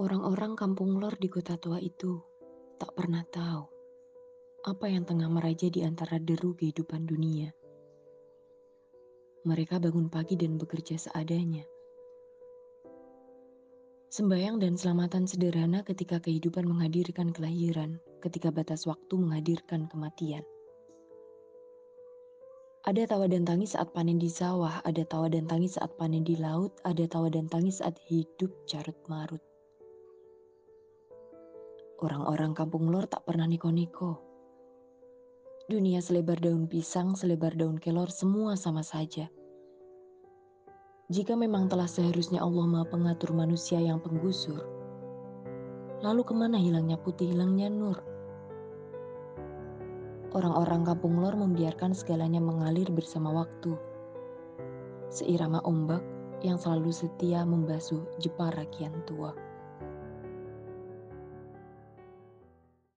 Orang-orang 0.00 0.56
kampung 0.56 0.96
lor 0.96 1.12
di 1.20 1.28
kota 1.28 1.60
tua 1.60 1.76
itu 1.76 2.16
tak 2.80 2.96
pernah 2.96 3.20
tahu 3.28 3.68
apa 4.64 4.88
yang 4.88 5.04
tengah 5.04 5.28
meraja 5.28 5.68
di 5.68 5.84
antara 5.84 6.16
deru 6.16 6.56
kehidupan 6.56 7.04
dunia. 7.04 7.52
Mereka 9.44 9.82
bangun 9.84 10.08
pagi 10.08 10.40
dan 10.40 10.56
bekerja 10.56 10.96
seadanya. 10.96 11.68
Sembayang 14.08 14.64
dan 14.64 14.80
selamatan 14.80 15.28
sederhana 15.28 15.84
ketika 15.84 16.24
kehidupan 16.24 16.64
menghadirkan 16.64 17.28
kelahiran, 17.28 18.00
ketika 18.24 18.48
batas 18.48 18.88
waktu 18.88 19.12
menghadirkan 19.20 19.92
kematian. 19.92 20.46
Ada 22.88 23.12
tawa 23.12 23.28
dan 23.28 23.44
tangis 23.44 23.76
saat 23.76 23.92
panen 23.92 24.16
di 24.16 24.32
sawah, 24.32 24.80
ada 24.88 25.04
tawa 25.04 25.28
dan 25.28 25.44
tangis 25.44 25.76
saat 25.76 25.92
panen 26.00 26.24
di 26.24 26.40
laut, 26.40 26.72
ada 26.80 27.04
tawa 27.04 27.28
dan 27.28 27.44
tangis 27.44 27.84
saat 27.84 28.00
hidup 28.08 28.48
carut 28.64 28.96
marut. 29.04 29.51
Orang-orang 32.02 32.50
kampung 32.50 32.90
lor 32.90 33.06
tak 33.06 33.22
pernah 33.22 33.46
neko-neko. 33.46 34.18
Dunia 35.70 36.02
selebar 36.02 36.34
daun 36.42 36.66
pisang, 36.66 37.14
selebar 37.14 37.54
daun 37.54 37.78
kelor, 37.78 38.10
semua 38.10 38.58
sama 38.58 38.82
saja. 38.82 39.30
Jika 41.14 41.38
memang 41.38 41.70
telah 41.70 41.86
seharusnya 41.86 42.42
Allah 42.42 42.66
Maha 42.66 42.90
Pengatur 42.90 43.30
manusia 43.38 43.78
yang 43.78 44.02
penggusur, 44.02 44.66
lalu 46.02 46.26
ke 46.26 46.34
mana 46.34 46.58
hilangnya 46.58 46.98
putih, 46.98 47.30
hilangnya 47.30 47.70
nur? 47.70 48.02
Orang-orang 50.34 50.82
kampung 50.82 51.22
lor 51.22 51.38
membiarkan 51.38 51.94
segalanya 51.94 52.42
mengalir 52.42 52.90
bersama 52.90 53.30
waktu. 53.30 53.78
Seirama 55.06 55.62
ombak 55.62 56.02
yang 56.42 56.58
selalu 56.58 56.90
setia 56.90 57.46
membasuh 57.46 58.02
jepara 58.18 58.66
kian 58.74 59.06
tua. 59.06 59.51